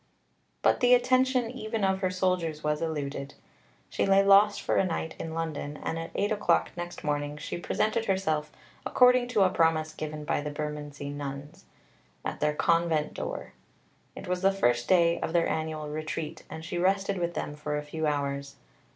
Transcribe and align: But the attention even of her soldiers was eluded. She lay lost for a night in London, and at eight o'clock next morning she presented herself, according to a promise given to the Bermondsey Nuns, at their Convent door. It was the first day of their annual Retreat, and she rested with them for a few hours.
But 0.63 0.79
the 0.79 0.95
attention 0.95 1.51
even 1.51 1.83
of 1.83 1.99
her 1.99 2.09
soldiers 2.09 2.63
was 2.63 2.81
eluded. 2.81 3.35
She 3.87 4.07
lay 4.07 4.23
lost 4.23 4.59
for 4.59 4.77
a 4.77 4.83
night 4.83 5.15
in 5.19 5.35
London, 5.35 5.77
and 5.77 5.99
at 5.99 6.09
eight 6.15 6.31
o'clock 6.31 6.71
next 6.75 7.03
morning 7.03 7.37
she 7.37 7.59
presented 7.59 8.05
herself, 8.05 8.51
according 8.83 9.27
to 9.27 9.43
a 9.43 9.51
promise 9.51 9.93
given 9.93 10.25
to 10.25 10.41
the 10.43 10.49
Bermondsey 10.49 11.11
Nuns, 11.11 11.65
at 12.25 12.39
their 12.39 12.55
Convent 12.55 13.13
door. 13.13 13.53
It 14.15 14.27
was 14.27 14.41
the 14.41 14.51
first 14.51 14.89
day 14.89 15.19
of 15.19 15.33
their 15.33 15.47
annual 15.47 15.87
Retreat, 15.87 16.45
and 16.49 16.65
she 16.65 16.79
rested 16.79 17.19
with 17.19 17.35
them 17.35 17.55
for 17.55 17.77
a 17.77 17.83
few 17.83 18.07
hours. 18.07 18.55